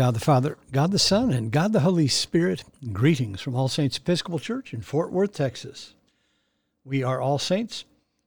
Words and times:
God 0.00 0.14
the 0.14 0.20
Father, 0.20 0.56
God 0.72 0.92
the 0.92 0.98
Son, 0.98 1.30
and 1.30 1.52
God 1.52 1.74
the 1.74 1.80
Holy 1.80 2.08
Spirit, 2.08 2.64
greetings 2.90 3.42
from 3.42 3.54
All 3.54 3.68
Saints 3.68 3.98
Episcopal 3.98 4.38
Church 4.38 4.72
in 4.72 4.80
Fort 4.80 5.12
Worth, 5.12 5.34
Texas. 5.34 5.92
We 6.86 7.02
are 7.02 7.20
All 7.20 7.38
Saints. 7.38 7.84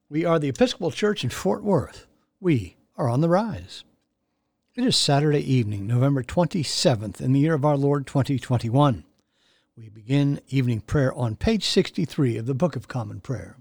We 0.08 0.24
are 0.24 0.38
the 0.38 0.50
Episcopal 0.50 0.92
Church 0.92 1.24
in 1.24 1.32
Fort 1.32 1.64
Worth. 1.64 2.06
We 2.40 2.76
are 2.96 3.10
on 3.10 3.22
the 3.22 3.28
rise. 3.28 3.84
It 4.76 4.84
is 4.84 4.96
Saturday 4.96 5.40
evening, 5.52 5.88
November 5.88 6.22
27th, 6.22 7.20
in 7.20 7.34
the 7.34 7.40
year 7.40 7.56
of 7.56 7.66
our 7.66 7.76
Lord 7.76 8.06
2021. 8.06 9.04
We 9.76 9.90
begin 9.90 10.42
evening 10.50 10.82
prayer 10.82 11.12
on 11.16 11.36
page 11.36 11.66
63 11.66 12.38
of 12.38 12.46
the 12.46 12.54
Book 12.54 12.76
of 12.76 12.88
Common 12.88 13.20
Prayer. 13.20 13.58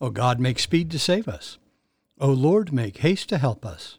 O 0.00 0.10
God, 0.10 0.40
make 0.40 0.58
speed 0.58 0.90
to 0.90 0.98
save 0.98 1.28
us. 1.28 1.58
O 2.20 2.32
Lord, 2.32 2.72
make 2.72 2.96
haste 2.96 3.28
to 3.28 3.38
help 3.38 3.64
us. 3.64 3.98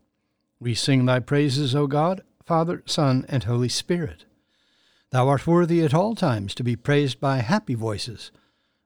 we 0.61 0.75
sing 0.75 1.05
thy 1.05 1.19
praises, 1.19 1.73
O 1.73 1.87
God, 1.87 2.21
Father, 2.45 2.83
Son, 2.85 3.25
and 3.27 3.43
Holy 3.43 3.67
Spirit. 3.67 4.25
Thou 5.09 5.27
art 5.27 5.47
worthy 5.47 5.83
at 5.83 5.93
all 5.93 6.13
times 6.13 6.53
to 6.53 6.63
be 6.63 6.75
praised 6.75 7.19
by 7.19 7.37
happy 7.37 7.73
voices, 7.73 8.31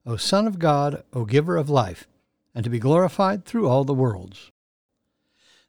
O 0.05 0.15
Son 0.15 0.47
of 0.47 0.57
God, 0.57 1.03
O 1.11 1.25
Giver 1.25 1.57
of 1.57 1.69
life, 1.69 2.07
and 2.55 2.63
to 2.63 2.69
be 2.69 2.79
glorified 2.79 3.43
through 3.43 3.67
all 3.67 3.83
the 3.83 3.93
worlds. 3.93 4.51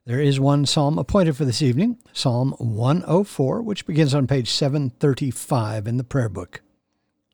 There 0.05 0.21
is 0.21 0.39
one 0.39 0.65
psalm 0.65 0.97
appointed 0.97 1.35
for 1.35 1.43
this 1.43 1.61
evening, 1.61 1.97
Psalm 2.13 2.55
104, 2.57 3.61
which 3.61 3.85
begins 3.85 4.15
on 4.15 4.27
page 4.27 4.49
735 4.49 5.85
in 5.85 5.97
the 5.97 6.05
prayer 6.05 6.29
book. 6.29 6.61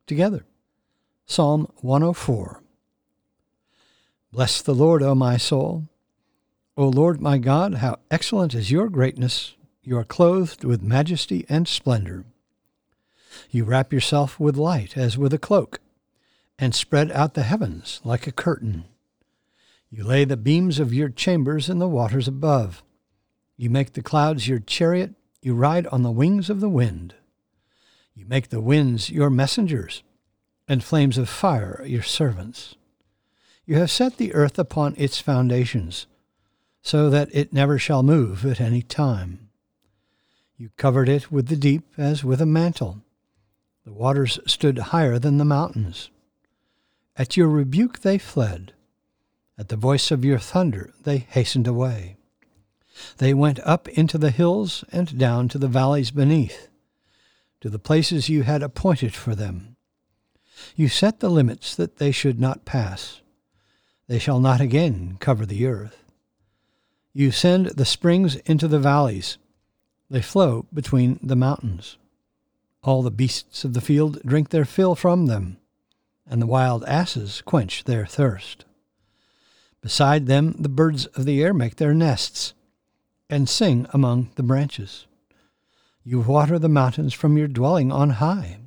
Together, 0.07 0.45
Psalm 1.27 1.71
104. 1.81 2.63
Bless 4.31 4.63
the 4.63 4.73
Lord, 4.73 5.03
O 5.03 5.13
my 5.13 5.37
soul. 5.37 5.87
O 6.75 6.87
Lord 6.87 7.21
my 7.21 7.37
God, 7.37 7.75
how 7.75 7.99
excellent 8.09 8.55
is 8.55 8.71
your 8.71 8.89
greatness! 8.89 9.53
You 9.83 9.95
are 9.99 10.03
clothed 10.03 10.63
with 10.63 10.81
majesty 10.81 11.45
and 11.47 11.67
splendor. 11.67 12.25
You 13.51 13.63
wrap 13.63 13.93
yourself 13.93 14.39
with 14.39 14.57
light 14.57 14.97
as 14.97 15.15
with 15.15 15.35
a 15.35 15.37
cloak, 15.37 15.81
and 16.57 16.73
spread 16.73 17.11
out 17.11 17.35
the 17.35 17.43
heavens 17.43 18.01
like 18.03 18.25
a 18.25 18.31
curtain. 18.31 18.85
You 19.91 20.03
lay 20.03 20.25
the 20.25 20.35
beams 20.35 20.79
of 20.79 20.91
your 20.91 21.09
chambers 21.09 21.69
in 21.69 21.77
the 21.77 21.87
waters 21.87 22.27
above. 22.27 22.81
You 23.55 23.69
make 23.69 23.93
the 23.93 24.01
clouds 24.01 24.47
your 24.47 24.59
chariot. 24.59 25.13
You 25.43 25.53
ride 25.53 25.85
on 25.87 26.01
the 26.01 26.09
wings 26.09 26.49
of 26.49 26.59
the 26.59 26.69
wind. 26.69 27.13
You 28.15 28.25
make 28.25 28.49
the 28.49 28.61
winds 28.61 29.11
your 29.11 29.29
messengers, 29.29 30.01
and 30.67 30.83
flames 30.83 31.19
of 31.19 31.29
fire 31.29 31.83
your 31.85 32.01
servants. 32.01 32.73
You 33.63 33.75
have 33.75 33.91
set 33.91 34.17
the 34.17 34.33
earth 34.33 34.57
upon 34.57 34.95
its 34.97 35.19
foundations 35.19 36.07
so 36.83 37.09
that 37.09 37.33
it 37.33 37.53
never 37.53 37.79
shall 37.79 38.03
move 38.03 38.45
at 38.45 38.59
any 38.61 38.81
time. 38.81 39.49
You 40.57 40.69
covered 40.77 41.09
it 41.09 41.31
with 41.31 41.47
the 41.47 41.55
deep 41.55 41.85
as 41.97 42.23
with 42.23 42.41
a 42.41 42.45
mantle. 42.45 43.01
The 43.85 43.93
waters 43.93 44.37
stood 44.45 44.77
higher 44.77 45.17
than 45.17 45.37
the 45.37 45.45
mountains. 45.45 46.09
At 47.15 47.37
your 47.37 47.47
rebuke 47.47 48.01
they 48.01 48.17
fled. 48.17 48.73
At 49.57 49.69
the 49.69 49.77
voice 49.77 50.11
of 50.11 50.25
your 50.25 50.39
thunder 50.39 50.93
they 51.03 51.19
hastened 51.19 51.67
away. 51.67 52.17
They 53.17 53.33
went 53.33 53.59
up 53.61 53.87
into 53.87 54.17
the 54.17 54.31
hills 54.31 54.83
and 54.91 55.17
down 55.17 55.47
to 55.49 55.57
the 55.57 55.67
valleys 55.67 56.11
beneath, 56.11 56.67
to 57.61 57.69
the 57.69 57.79
places 57.79 58.29
you 58.29 58.43
had 58.43 58.61
appointed 58.61 59.15
for 59.15 59.35
them. 59.35 59.77
You 60.75 60.89
set 60.89 61.19
the 61.19 61.29
limits 61.29 61.75
that 61.75 61.97
they 61.97 62.11
should 62.11 62.39
not 62.39 62.65
pass. 62.65 63.21
They 64.07 64.19
shall 64.19 64.39
not 64.39 64.61
again 64.61 65.17
cover 65.19 65.45
the 65.45 65.65
earth. 65.65 66.02
You 67.15 67.29
send 67.29 67.67
the 67.67 67.85
springs 67.85 68.37
into 68.37 68.67
the 68.67 68.79
valleys. 68.79 69.37
They 70.09 70.21
flow 70.21 70.65
between 70.73 71.19
the 71.21 71.35
mountains. 71.35 71.97
All 72.81 73.03
the 73.03 73.11
beasts 73.11 73.63
of 73.63 73.73
the 73.73 73.81
field 73.81 74.19
drink 74.25 74.49
their 74.49 74.65
fill 74.65 74.95
from 74.95 75.27
them, 75.27 75.57
and 76.27 76.41
the 76.41 76.47
wild 76.47 76.83
asses 76.85 77.43
quench 77.45 77.83
their 77.83 78.07
thirst. 78.07 78.65
Beside 79.79 80.25
them 80.25 80.55
the 80.57 80.69
birds 80.69 81.05
of 81.07 81.25
the 81.25 81.43
air 81.43 81.53
make 81.53 81.75
their 81.75 81.93
nests, 81.93 82.55
and 83.29 83.47
sing 83.47 83.85
among 83.93 84.31
the 84.33 84.43
branches. 84.43 85.05
You 86.03 86.19
water 86.19 86.57
the 86.57 86.67
mountains 86.67 87.13
from 87.13 87.37
your 87.37 87.47
dwelling 87.47 87.91
on 87.91 88.09
high. 88.11 88.57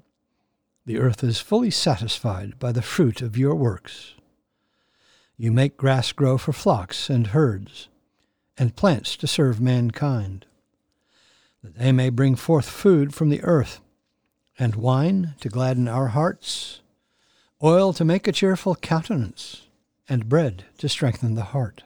The 0.85 0.99
earth 0.99 1.25
is 1.25 1.41
fully 1.41 1.73
satisfied 1.73 2.61
by 2.61 2.71
the 2.71 2.81
fruit 2.81 3.23
of 3.23 3.37
your 3.37 3.57
works. 3.57 4.15
You 5.37 5.51
make 5.51 5.77
grass 5.77 6.13
grow 6.13 6.39
for 6.39 6.53
flocks 6.53 7.11
and 7.11 7.29
herds 7.29 7.89
and 8.59 8.77
plants 8.77 9.17
to 9.17 9.27
serve 9.27 9.61
mankind, 9.61 10.47
that 11.63 11.77
they 11.79 11.93
may 11.93 12.09
bring 12.09 12.35
forth 12.35 12.69
food 12.69 13.15
from 13.15 13.29
the 13.29 13.43
earth, 13.43 13.81
and 14.59 14.75
wine 14.75 15.35
to 15.41 15.49
gladden 15.49 15.89
our 15.89 16.09
hearts, 16.09 16.81
oil 17.63 17.93
to 17.93 18.05
make 18.05 18.27
a 18.27 18.33
cheerful 18.33 18.75
countenance, 18.75 19.67
and 20.09 20.29
bread 20.29 20.65
to 20.79 20.89
strengthen 20.89 21.35
the 21.35 21.45
heart. 21.45 21.83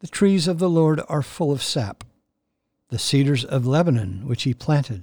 The 0.00 0.08
trees 0.08 0.46
of 0.48 0.58
the 0.58 0.70
Lord 0.70 1.00
are 1.08 1.22
full 1.22 1.52
of 1.52 1.62
sap, 1.62 2.04
the 2.88 2.98
cedars 2.98 3.44
of 3.44 3.66
Lebanon 3.66 4.26
which 4.26 4.44
he 4.44 4.54
planted, 4.54 5.02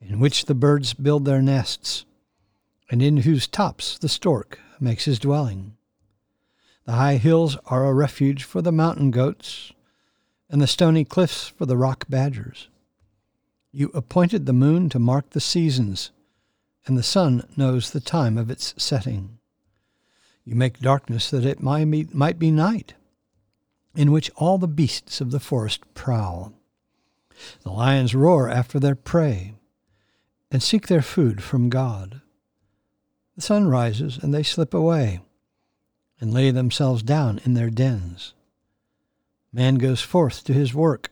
in 0.00 0.18
which 0.18 0.46
the 0.46 0.54
birds 0.54 0.94
build 0.94 1.24
their 1.24 1.42
nests, 1.42 2.04
and 2.90 3.02
in 3.02 3.18
whose 3.18 3.46
tops 3.46 3.98
the 3.98 4.08
stork 4.08 4.58
makes 4.80 5.04
his 5.04 5.18
dwelling. 5.18 5.76
The 6.86 6.92
high 6.92 7.16
hills 7.16 7.56
are 7.66 7.86
a 7.86 7.94
refuge 7.94 8.44
for 8.44 8.62
the 8.62 8.72
mountain 8.72 9.10
goats, 9.10 9.72
and 10.48 10.60
the 10.60 10.66
stony 10.66 11.04
cliffs 11.04 11.48
for 11.48 11.66
the 11.66 11.76
rock 11.76 12.06
badgers. 12.08 12.68
You 13.70 13.90
appointed 13.94 14.46
the 14.46 14.52
moon 14.52 14.88
to 14.90 14.98
mark 14.98 15.30
the 15.30 15.40
seasons, 15.40 16.10
and 16.86 16.96
the 16.96 17.02
sun 17.02 17.46
knows 17.56 17.90
the 17.90 18.00
time 18.00 18.36
of 18.36 18.50
its 18.50 18.74
setting. 18.76 19.38
You 20.44 20.56
make 20.56 20.80
darkness 20.80 21.30
that 21.30 21.44
it 21.44 21.62
might 21.62 22.38
be 22.38 22.50
night, 22.50 22.94
in 23.94 24.10
which 24.10 24.30
all 24.36 24.58
the 24.58 24.66
beasts 24.66 25.20
of 25.20 25.30
the 25.30 25.40
forest 25.40 25.82
prowl. 25.94 26.54
The 27.62 27.70
lions 27.70 28.14
roar 28.14 28.48
after 28.48 28.80
their 28.80 28.96
prey, 28.96 29.54
and 30.50 30.62
seek 30.62 30.88
their 30.88 31.02
food 31.02 31.42
from 31.42 31.68
God. 31.68 32.22
The 33.36 33.42
sun 33.42 33.68
rises, 33.68 34.18
and 34.18 34.34
they 34.34 34.42
slip 34.42 34.74
away 34.74 35.20
and 36.20 36.32
lay 36.32 36.50
themselves 36.50 37.02
down 37.02 37.40
in 37.44 37.54
their 37.54 37.70
dens. 37.70 38.34
Man 39.52 39.76
goes 39.76 40.00
forth 40.00 40.44
to 40.44 40.52
his 40.52 40.74
work 40.74 41.10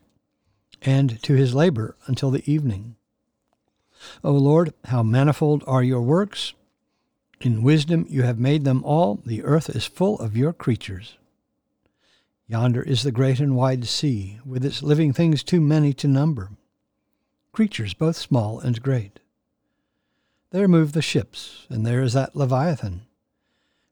and 0.82 1.20
to 1.22 1.34
his 1.34 1.54
labor 1.54 1.96
until 2.06 2.30
the 2.30 2.48
evening. 2.50 2.96
O 4.22 4.32
Lord, 4.32 4.74
how 4.84 5.02
manifold 5.02 5.64
are 5.66 5.82
your 5.82 6.02
works! 6.02 6.54
In 7.40 7.62
wisdom 7.62 8.06
you 8.08 8.22
have 8.22 8.38
made 8.38 8.64
them 8.64 8.82
all. 8.84 9.20
The 9.24 9.44
earth 9.44 9.70
is 9.70 9.86
full 9.86 10.18
of 10.18 10.36
your 10.36 10.52
creatures. 10.52 11.16
Yonder 12.46 12.82
is 12.82 13.02
the 13.02 13.12
great 13.12 13.40
and 13.40 13.54
wide 13.54 13.86
sea, 13.86 14.40
with 14.44 14.64
its 14.64 14.82
living 14.82 15.12
things 15.12 15.42
too 15.42 15.60
many 15.60 15.92
to 15.92 16.08
number, 16.08 16.50
creatures 17.52 17.92
both 17.92 18.16
small 18.16 18.58
and 18.58 18.82
great. 18.82 19.20
There 20.50 20.66
move 20.66 20.92
the 20.92 21.02
ships, 21.02 21.66
and 21.68 21.84
there 21.84 22.02
is 22.02 22.14
that 22.14 22.34
Leviathan, 22.34 23.02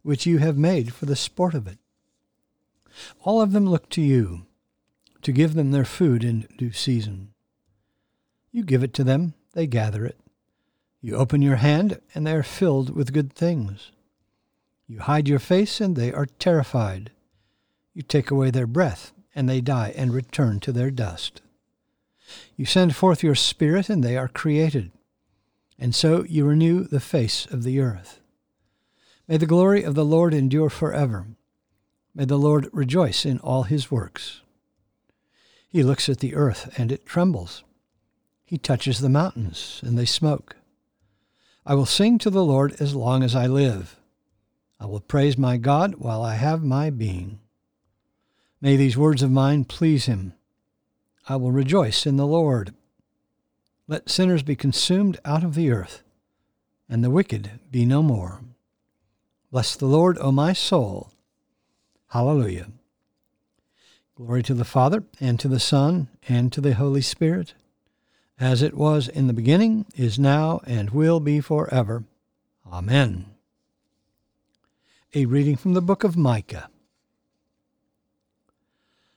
which 0.06 0.24
you 0.24 0.38
have 0.38 0.56
made 0.56 0.94
for 0.94 1.04
the 1.04 1.16
sport 1.16 1.52
of 1.52 1.66
it. 1.66 1.78
All 3.24 3.42
of 3.42 3.50
them 3.50 3.66
look 3.66 3.88
to 3.90 4.00
you 4.00 4.46
to 5.22 5.32
give 5.32 5.54
them 5.54 5.72
their 5.72 5.84
food 5.84 6.22
in 6.22 6.46
due 6.56 6.70
season. 6.70 7.32
You 8.52 8.62
give 8.62 8.84
it 8.84 8.94
to 8.94 9.04
them, 9.04 9.34
they 9.54 9.66
gather 9.66 10.06
it. 10.06 10.16
You 11.00 11.16
open 11.16 11.42
your 11.42 11.56
hand, 11.56 12.00
and 12.14 12.24
they 12.24 12.34
are 12.34 12.44
filled 12.44 12.94
with 12.94 13.12
good 13.12 13.32
things. 13.32 13.90
You 14.86 15.00
hide 15.00 15.26
your 15.26 15.40
face, 15.40 15.80
and 15.80 15.96
they 15.96 16.12
are 16.12 16.26
terrified. 16.26 17.10
You 17.92 18.02
take 18.02 18.30
away 18.30 18.52
their 18.52 18.68
breath, 18.68 19.12
and 19.34 19.48
they 19.48 19.60
die 19.60 19.92
and 19.96 20.14
return 20.14 20.60
to 20.60 20.72
their 20.72 20.92
dust. 20.92 21.42
You 22.54 22.64
send 22.64 22.94
forth 22.94 23.24
your 23.24 23.34
Spirit, 23.34 23.90
and 23.90 24.04
they 24.04 24.16
are 24.16 24.28
created. 24.28 24.92
And 25.80 25.96
so 25.96 26.24
you 26.28 26.44
renew 26.44 26.84
the 26.84 27.00
face 27.00 27.44
of 27.46 27.64
the 27.64 27.80
earth. 27.80 28.20
May 29.28 29.38
the 29.38 29.46
glory 29.46 29.82
of 29.82 29.94
the 29.94 30.04
Lord 30.04 30.32
endure 30.32 30.70
forever. 30.70 31.26
May 32.14 32.26
the 32.26 32.38
Lord 32.38 32.68
rejoice 32.72 33.26
in 33.26 33.38
all 33.40 33.64
his 33.64 33.90
works. 33.90 34.40
He 35.68 35.82
looks 35.82 36.08
at 36.08 36.20
the 36.20 36.34
earth, 36.34 36.72
and 36.78 36.92
it 36.92 37.04
trembles. 37.04 37.64
He 38.44 38.56
touches 38.56 39.00
the 39.00 39.08
mountains, 39.08 39.80
and 39.84 39.98
they 39.98 40.04
smoke. 40.04 40.56
I 41.66 41.74
will 41.74 41.86
sing 41.86 42.18
to 42.18 42.30
the 42.30 42.44
Lord 42.44 42.76
as 42.80 42.94
long 42.94 43.24
as 43.24 43.34
I 43.34 43.48
live. 43.48 43.96
I 44.78 44.86
will 44.86 45.00
praise 45.00 45.36
my 45.36 45.56
God 45.56 45.96
while 45.96 46.22
I 46.22 46.36
have 46.36 46.62
my 46.62 46.90
being. 46.90 47.40
May 48.60 48.76
these 48.76 48.96
words 48.96 49.22
of 49.22 49.32
mine 49.32 49.64
please 49.64 50.06
him. 50.06 50.34
I 51.28 51.34
will 51.34 51.50
rejoice 51.50 52.06
in 52.06 52.16
the 52.16 52.26
Lord. 52.26 52.72
Let 53.88 54.08
sinners 54.08 54.44
be 54.44 54.54
consumed 54.54 55.18
out 55.24 55.42
of 55.42 55.56
the 55.56 55.72
earth, 55.72 56.04
and 56.88 57.02
the 57.02 57.10
wicked 57.10 57.58
be 57.72 57.84
no 57.84 58.02
more. 58.02 58.40
Bless 59.50 59.76
the 59.76 59.86
Lord, 59.86 60.18
O 60.20 60.32
my 60.32 60.52
soul. 60.52 61.10
Hallelujah. 62.08 62.68
Glory 64.16 64.42
to 64.42 64.54
the 64.54 64.64
Father, 64.64 65.04
and 65.20 65.38
to 65.40 65.48
the 65.48 65.60
Son, 65.60 66.08
and 66.28 66.52
to 66.52 66.60
the 66.60 66.74
Holy 66.74 67.02
Spirit, 67.02 67.54
as 68.38 68.62
it 68.62 68.74
was 68.74 69.08
in 69.08 69.26
the 69.26 69.32
beginning, 69.32 69.86
is 69.94 70.18
now, 70.18 70.60
and 70.66 70.90
will 70.90 71.20
be 71.20 71.40
forever. 71.40 72.04
Amen. 72.70 73.26
A 75.14 75.26
reading 75.26 75.56
from 75.56 75.74
the 75.74 75.82
book 75.82 76.04
of 76.04 76.16
Micah. 76.16 76.68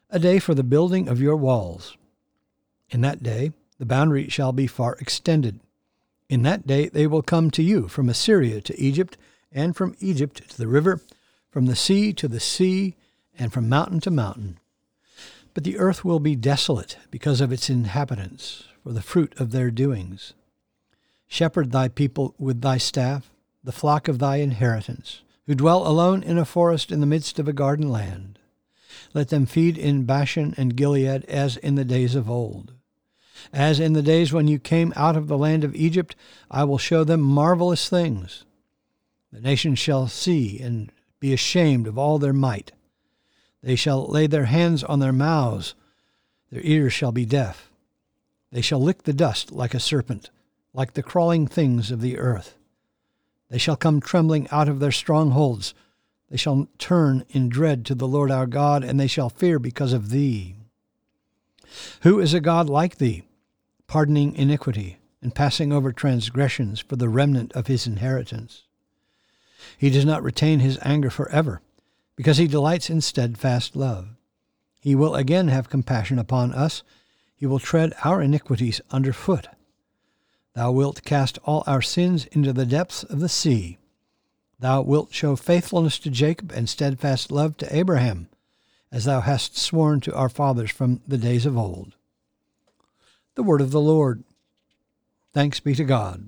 A 0.10 0.20
day 0.20 0.40
for 0.40 0.54
the 0.54 0.64
building 0.64 1.08
of 1.08 1.22
your 1.22 1.36
walls. 1.36 1.98
In 2.90 3.02
that 3.02 3.22
day 3.22 3.52
the 3.78 3.86
boundary 3.86 4.30
shall 4.30 4.52
be 4.52 4.68
far 4.68 4.96
extended. 5.00 5.60
In 6.28 6.44
that 6.44 6.68
day 6.68 6.90
they 6.90 7.08
will 7.08 7.22
come 7.22 7.50
to 7.52 7.64
you 7.64 7.88
from 7.88 8.10
Assyria 8.10 8.62
to 8.62 8.80
Egypt, 8.80 9.18
and 9.52 9.76
from 9.76 9.96
Egypt 10.00 10.50
to 10.50 10.58
the 10.58 10.68
river, 10.68 11.02
from 11.50 11.66
the 11.66 11.76
sea 11.76 12.14
to 12.14 12.28
the 12.28 12.40
sea, 12.40 12.96
and 13.38 13.52
from 13.52 13.70
mountain 13.70 14.00
to 14.02 14.12
mountain. 14.12 14.60
But 15.54 15.64
the 15.64 15.78
earth 15.78 16.06
will 16.06 16.20
be 16.20 16.36
desolate 16.36 16.98
because 17.10 17.42
of 17.42 17.52
its 17.52 17.70
inhabitants, 17.70 18.66
for 18.84 18.92
the 18.92 19.02
fruit 19.02 19.34
of 19.40 19.52
their 19.52 19.72
doings. 19.72 20.34
Shepherd 21.28 21.72
thy 21.72 21.88
people 21.88 22.36
with 22.38 22.62
thy 22.62 22.78
staff, 22.78 23.30
the 23.64 23.72
flock 23.72 24.08
of 24.08 24.20
thy 24.20 24.38
inheritance, 24.38 25.22
who 25.46 25.56
dwell 25.56 25.86
alone 25.86 26.24
in 26.24 26.38
a 26.38 26.46
forest 26.46 26.92
in 26.92 27.00
the 27.00 27.06
midst 27.06 27.40
of 27.40 27.48
a 27.48 27.54
garden 27.54 27.90
land. 27.90 28.40
Let 29.14 29.30
them 29.30 29.46
feed 29.46 29.78
in 29.78 30.06
Bashan 30.06 30.54
and 30.58 30.76
Gilead 30.76 31.26
as 31.26 31.58
in 31.58 31.76
the 31.76 31.86
days 31.86 32.16
of 32.16 32.30
old. 32.30 32.74
As 33.54 33.80
in 33.80 33.94
the 33.94 34.02
days 34.02 34.32
when 34.32 34.48
you 34.48 34.60
came 34.60 34.94
out 34.96 35.16
of 35.16 35.28
the 35.28 35.38
land 35.38 35.64
of 35.64 35.76
Egypt, 35.76 36.16
I 36.52 36.64
will 36.64 36.78
show 36.78 37.04
them 37.04 37.22
marvelous 37.22 37.90
things. 37.90 38.44
The 39.32 39.42
nations 39.42 39.80
shall 39.80 40.08
see 40.08 40.60
and 40.60 40.92
be 41.20 41.34
ashamed 41.34 41.88
of 41.88 41.98
all 41.98 42.18
their 42.18 42.34
might. 42.34 42.72
They 43.62 43.76
shall 43.76 44.08
lay 44.08 44.28
their 44.28 44.46
hands 44.46 44.84
on 44.84 45.00
their 45.00 45.14
mouths, 45.14 45.76
their 46.52 46.62
ears 46.64 46.94
shall 46.94 47.12
be 47.12 47.26
deaf. 47.26 47.70
They 48.52 48.62
shall 48.62 48.82
lick 48.82 49.04
the 49.04 49.14
dust 49.14 49.52
like 49.52 49.74
a 49.74 49.80
serpent, 49.80 50.32
like 50.74 50.94
the 50.94 51.04
crawling 51.04 51.46
things 51.46 51.92
of 51.92 52.02
the 52.02 52.18
earth. 52.18 52.58
They 53.50 53.58
shall 53.58 53.76
come 53.76 54.00
trembling 54.00 54.48
out 54.50 54.68
of 54.68 54.80
their 54.80 54.92
strongholds. 54.92 55.74
They 56.30 56.38
shall 56.38 56.68
turn 56.78 57.26
in 57.30 57.50
dread 57.50 57.86
to 57.88 57.96
the 57.96 58.08
Lord 58.08 58.32
our 58.32 58.48
God, 58.48 58.84
and 58.84 59.00
they 59.00 59.08
shall 59.08 59.30
fear 59.30 59.60
because 59.60 59.94
of 59.94 60.10
thee. 60.10 60.56
Who 62.02 62.20
is 62.20 62.34
a 62.34 62.40
God 62.40 62.70
like 62.70 62.98
thee, 62.98 63.24
pardoning 63.86 64.36
iniquity 64.36 64.98
and 65.22 65.36
passing 65.36 65.72
over 65.72 65.92
transgressions 65.92 66.80
for 66.80 66.96
the 66.96 67.10
remnant 67.10 67.52
of 67.54 67.68
his 67.68 67.86
inheritance? 67.86 68.64
He 69.78 69.90
does 69.90 70.06
not 70.06 70.24
retain 70.24 70.60
his 70.60 70.80
anger 70.82 71.10
forever 71.10 71.62
because 72.16 72.38
he 72.38 72.48
delights 72.48 72.90
in 72.90 73.02
steadfast 73.02 73.76
love. 73.76 74.10
He 74.82 74.96
will 74.96 75.16
again 75.16 75.48
have 75.48 75.70
compassion 75.70 76.20
upon 76.20 76.54
us. 76.54 76.84
He 77.36 77.46
will 77.46 77.60
tread 77.60 77.94
our 78.04 78.22
iniquities 78.22 78.82
under 78.92 79.14
foot. 79.14 79.48
Thou 80.54 80.72
wilt 80.72 81.04
cast 81.04 81.38
all 81.46 81.64
our 81.68 81.82
sins 81.82 82.26
into 82.28 82.52
the 82.52 82.66
depths 82.66 83.04
of 83.04 83.20
the 83.20 83.30
sea. 83.30 83.78
Thou 84.60 84.82
wilt 84.82 85.14
show 85.14 85.36
faithfulness 85.36 86.00
to 86.00 86.10
Jacob 86.10 86.52
and 86.52 86.68
steadfast 86.68 87.32
love 87.32 87.56
to 87.58 87.76
Abraham, 87.76 88.28
as 88.92 89.06
thou 89.06 89.22
hast 89.22 89.58
sworn 89.58 90.02
to 90.02 90.14
our 90.14 90.28
fathers 90.28 90.72
from 90.72 91.02
the 91.08 91.18
days 91.18 91.46
of 91.46 91.58
old. 91.58 91.96
The 93.36 93.44
word 93.44 93.62
of 93.62 93.72
the 93.72 93.80
Lord. 93.80 94.24
Thanks 95.34 95.62
be 95.62 95.76
to 95.76 95.86
God. 95.86 96.28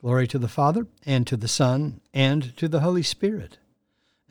Glory 0.00 0.28
to 0.28 0.38
the 0.38 0.46
Father, 0.46 0.86
and 1.04 1.26
to 1.26 1.36
the 1.36 1.48
Son, 1.48 2.00
and 2.14 2.56
to 2.56 2.68
the 2.68 2.80
Holy 2.80 3.02
Spirit, 3.02 3.58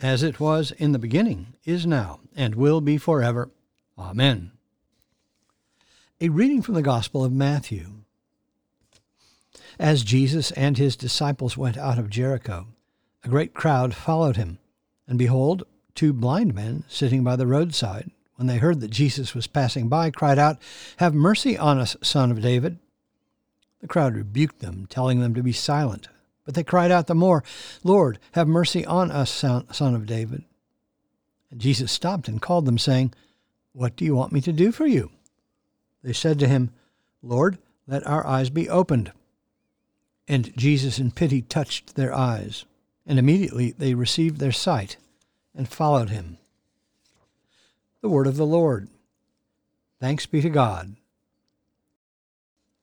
as 0.02 0.24
it 0.24 0.40
was 0.40 0.72
in 0.72 0.94
the 0.94 1.00
beginning, 1.00 1.48
is 1.66 1.86
now, 1.86 2.22
and 2.38 2.56
will 2.56 2.80
be 2.80 2.98
forever. 2.98 3.50
Amen. 4.00 4.52
A 6.22 6.30
reading 6.30 6.62
from 6.62 6.76
the 6.76 6.82
Gospel 6.82 7.26
of 7.26 7.34
Matthew. 7.34 7.96
As 9.78 10.04
Jesus 10.04 10.52
and 10.52 10.78
his 10.78 10.96
disciples 10.96 11.58
went 11.58 11.78
out 11.78 12.00
of 12.00 12.10
Jericho, 12.10 12.68
a 13.26 13.28
great 13.28 13.54
crowd 13.54 13.94
followed 13.94 14.38
him. 14.38 14.60
And 15.06 15.20
behold, 15.20 15.64
two 15.96 16.14
blind 16.14 16.56
men 16.56 16.86
sitting 16.88 17.26
by 17.26 17.36
the 17.36 17.46
roadside, 17.46 18.10
when 18.38 18.48
they 18.48 18.58
heard 18.58 18.80
that 18.80 18.92
Jesus 18.92 19.36
was 19.36 19.48
passing 19.48 19.90
by, 19.90 20.12
cried 20.12 20.40
out, 20.40 20.60
Have 20.98 21.14
mercy 21.14 21.58
on 21.58 21.78
us, 21.78 21.98
son 22.02 22.32
of 22.32 22.42
David. 22.42 22.80
The 23.81 23.88
crowd 23.88 24.15
rebuked 24.15 24.60
them, 24.60 24.88
telling 24.89 25.19
them 25.19 25.34
to 25.36 25.43
be 25.43 25.51
silent. 25.51 26.07
But 26.46 26.55
they 26.55 26.63
cried 26.63 26.91
out 26.91 27.07
the 27.07 27.15
more, 27.15 27.43
Lord, 27.84 28.19
have 28.31 28.48
mercy 28.48 28.86
on 28.86 29.12
us, 29.12 29.31
son 29.31 29.65
of 29.96 30.05
David. 30.05 30.43
And 31.51 31.62
Jesus 31.62 31.91
stopped 31.91 32.27
and 32.27 32.41
called 32.41 32.65
them, 32.65 32.77
saying, 32.77 33.13
What 33.74 33.96
do 33.96 34.05
you 34.05 34.15
want 34.15 34.31
me 34.31 34.41
to 34.41 34.53
do 34.53 34.72
for 34.72 34.88
you? 34.88 35.12
They 36.03 36.13
said 36.13 36.39
to 36.39 36.48
him, 36.48 36.72
Lord, 37.22 37.57
let 37.86 38.05
our 38.07 38.25
eyes 38.25 38.50
be 38.50 38.69
opened. 38.69 39.12
And 40.27 40.55
Jesus 40.57 41.00
in 41.00 41.12
pity 41.12 41.41
touched 41.41 41.96
their 41.96 42.13
eyes, 42.13 42.65
and 43.05 43.17
immediately 43.17 43.72
they 43.72 43.93
received 43.93 44.39
their 44.39 44.51
sight 44.51 44.98
and 45.55 45.67
followed 45.67 46.10
him. 46.10 46.38
The 48.01 48.10
word 48.10 48.27
of 48.27 48.38
the 48.38 48.46
Lord. 48.46 48.89
Thanks 50.00 50.25
be 50.25 50.41
to 50.41 50.50
God. 50.50 50.96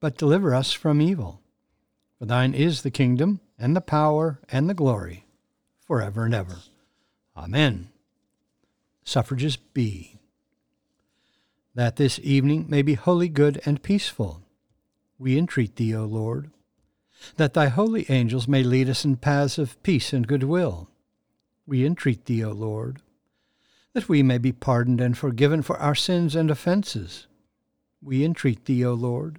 but 0.00 0.16
deliver 0.16 0.54
us 0.54 0.72
from 0.72 1.00
evil. 1.00 1.40
For 2.18 2.26
thine 2.26 2.54
is 2.54 2.82
the 2.82 2.90
kingdom, 2.90 3.40
and 3.58 3.74
the 3.74 3.80
power, 3.80 4.40
and 4.50 4.68
the 4.68 4.74
glory, 4.74 5.24
for 5.86 6.02
ever 6.02 6.24
and 6.24 6.34
ever. 6.34 6.56
Amen. 7.36 7.90
Suffrages 9.04 9.56
B 9.56 10.18
that 11.78 11.94
this 11.94 12.18
evening 12.24 12.66
may 12.68 12.82
be 12.82 12.94
holy, 12.94 13.28
good, 13.28 13.60
and 13.64 13.80
peaceful. 13.84 14.42
We 15.16 15.38
entreat 15.38 15.76
thee, 15.76 15.94
O 15.94 16.04
Lord, 16.06 16.50
that 17.36 17.54
thy 17.54 17.68
holy 17.68 18.04
angels 18.08 18.48
may 18.48 18.64
lead 18.64 18.90
us 18.90 19.04
in 19.04 19.14
paths 19.14 19.58
of 19.58 19.80
peace 19.84 20.12
and 20.12 20.26
goodwill. 20.26 20.90
We 21.68 21.86
entreat 21.86 22.24
thee, 22.24 22.42
O 22.42 22.50
Lord, 22.50 23.00
that 23.92 24.08
we 24.08 24.24
may 24.24 24.38
be 24.38 24.50
pardoned 24.50 25.00
and 25.00 25.16
forgiven 25.16 25.62
for 25.62 25.76
our 25.76 25.94
sins 25.94 26.34
and 26.34 26.50
offences. 26.50 27.28
We 28.02 28.24
entreat 28.24 28.64
thee, 28.64 28.84
O 28.84 28.94
Lord, 28.94 29.38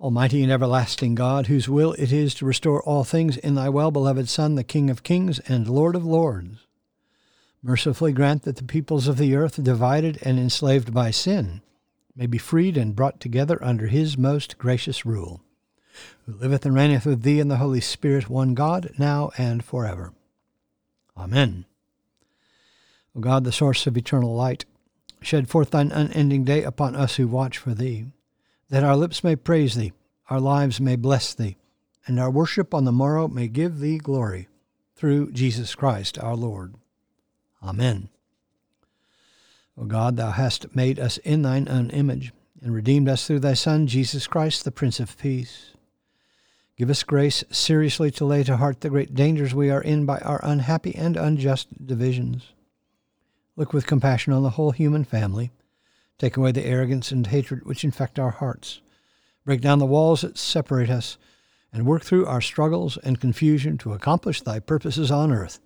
Almighty 0.00 0.42
and 0.42 0.50
everlasting 0.50 1.14
God, 1.14 1.48
whose 1.48 1.68
will 1.68 1.92
it 1.92 2.10
is 2.10 2.34
to 2.34 2.46
restore 2.46 2.82
all 2.84 3.04
things 3.04 3.36
in 3.36 3.54
thy 3.54 3.68
well 3.68 3.90
beloved 3.90 4.28
Son, 4.28 4.54
the 4.54 4.64
King 4.64 4.88
of 4.88 5.02
kings 5.02 5.40
and 5.40 5.68
Lord 5.68 5.94
of 5.94 6.04
lords, 6.04 6.66
Mercifully 7.62 8.12
grant 8.12 8.44
that 8.44 8.56
the 8.56 8.64
peoples 8.64 9.06
of 9.06 9.18
the 9.18 9.34
earth, 9.34 9.62
divided 9.62 10.18
and 10.22 10.38
enslaved 10.38 10.94
by 10.94 11.10
sin, 11.10 11.60
may 12.16 12.26
be 12.26 12.38
freed 12.38 12.78
and 12.78 12.96
brought 12.96 13.20
together 13.20 13.62
under 13.62 13.88
his 13.88 14.16
most 14.16 14.56
gracious 14.56 15.04
rule, 15.04 15.42
who 16.24 16.32
liveth 16.32 16.64
and 16.64 16.74
reigneth 16.74 17.04
with 17.04 17.22
thee 17.22 17.38
in 17.38 17.48
the 17.48 17.58
Holy 17.58 17.82
Spirit, 17.82 18.30
one 18.30 18.54
God, 18.54 18.94
now 18.96 19.30
and 19.36 19.62
forever. 19.62 20.14
Amen. 21.14 21.66
O 23.14 23.20
God, 23.20 23.44
the 23.44 23.52
source 23.52 23.86
of 23.86 23.98
eternal 23.98 24.34
light, 24.34 24.64
shed 25.20 25.50
forth 25.50 25.72
thine 25.72 25.92
unending 25.92 26.44
day 26.44 26.62
upon 26.62 26.96
us 26.96 27.16
who 27.16 27.28
watch 27.28 27.58
for 27.58 27.74
thee, 27.74 28.06
that 28.70 28.84
our 28.84 28.96
lips 28.96 29.22
may 29.22 29.36
praise 29.36 29.74
thee, 29.74 29.92
our 30.28 30.40
lives 30.40 30.80
may 30.80 30.96
bless 30.96 31.34
thee, 31.34 31.56
and 32.06 32.18
our 32.18 32.30
worship 32.30 32.72
on 32.72 32.84
the 32.84 32.92
morrow 32.92 33.28
may 33.28 33.48
give 33.48 33.80
thee 33.80 33.98
glory, 33.98 34.48
through 34.94 35.32
Jesus 35.32 35.74
Christ 35.74 36.18
our 36.18 36.36
Lord. 36.36 36.74
Amen. 37.62 38.08
O 39.76 39.84
God, 39.84 40.16
thou 40.16 40.30
hast 40.30 40.74
made 40.76 40.98
us 40.98 41.18
in 41.18 41.42
thine 41.42 41.68
own 41.68 41.90
image, 41.90 42.32
and 42.62 42.74
redeemed 42.74 43.08
us 43.08 43.26
through 43.26 43.40
thy 43.40 43.54
Son, 43.54 43.86
Jesus 43.86 44.26
Christ, 44.26 44.64
the 44.64 44.70
Prince 44.70 45.00
of 45.00 45.18
Peace. 45.18 45.72
Give 46.76 46.90
us 46.90 47.02
grace 47.02 47.44
seriously 47.50 48.10
to 48.12 48.24
lay 48.24 48.42
to 48.44 48.56
heart 48.56 48.80
the 48.80 48.90
great 48.90 49.14
dangers 49.14 49.54
we 49.54 49.70
are 49.70 49.82
in 49.82 50.06
by 50.06 50.18
our 50.18 50.40
unhappy 50.42 50.94
and 50.94 51.16
unjust 51.16 51.86
divisions. 51.86 52.52
Look 53.56 53.72
with 53.72 53.86
compassion 53.86 54.32
on 54.32 54.42
the 54.42 54.50
whole 54.50 54.70
human 54.70 55.04
family. 55.04 55.50
Take 56.20 56.36
away 56.36 56.52
the 56.52 56.64
arrogance 56.64 57.10
and 57.10 57.26
hatred 57.26 57.66
which 57.66 57.82
infect 57.82 58.20
our 58.20 58.30
hearts. 58.30 58.80
Break 59.44 59.60
down 59.60 59.80
the 59.80 59.86
walls 59.86 60.20
that 60.20 60.38
separate 60.38 60.90
us, 60.90 61.18
and 61.72 61.84
work 61.84 62.04
through 62.04 62.26
our 62.26 62.40
struggles 62.40 62.96
and 62.98 63.20
confusion 63.20 63.76
to 63.78 63.92
accomplish 63.92 64.40
thy 64.40 64.60
purposes 64.60 65.10
on 65.10 65.32
earth 65.32 65.58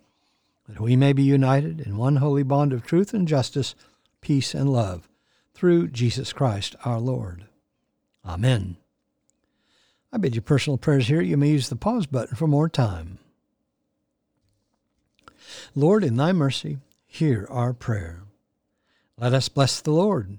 that 0.69 0.81
we 0.81 0.97
may 0.97 1.13
be 1.13 1.23
united 1.23 1.81
in 1.81 1.97
one 1.97 2.17
holy 2.17 2.43
bond 2.43 2.73
of 2.73 2.87
truth 2.87 3.13
and 3.13 3.29
justice, 3.29 3.75
peace 4.21 4.55
and 4.55 4.71
love, 4.71 5.09
through 5.53 5.89
Jesus 5.89 6.33
Christ 6.33 6.75
our 6.85 6.99
Lord. 6.99 7.45
Amen. 8.25 8.77
I 10.13 10.17
bid 10.17 10.35
you 10.35 10.41
personal 10.41 10.79
prayers 10.79 11.09
here. 11.09 11.21
You 11.21 11.37
may 11.37 11.51
use 11.51 11.69
the 11.69 11.77
pause 11.77 12.07
button 12.07 12.37
for 12.37 12.47
more 12.47 12.69
time. 12.69 13.19
Lord, 15.75 16.03
in 16.03 16.17
thy 16.17 16.33
mercy, 16.33 16.79
hear 17.07 17.47
our 17.51 17.73
prayer. 17.73 18.23
Let 19.19 19.35
us 19.35 19.49
bless 19.49 19.81
the 19.81 19.91
Lord. 19.91 20.39